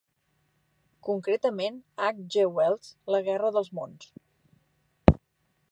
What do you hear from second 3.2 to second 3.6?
guerra